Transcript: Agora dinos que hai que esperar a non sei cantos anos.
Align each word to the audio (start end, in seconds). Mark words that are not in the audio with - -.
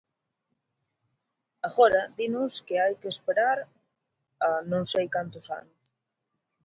Agora 1.67 2.01
dinos 2.17 2.53
que 2.65 2.75
hai 2.83 2.93
que 3.01 3.09
esperar 3.15 3.57
a 4.47 4.49
non 4.71 4.83
sei 4.93 5.05
cantos 5.15 5.45
anos. 5.61 5.83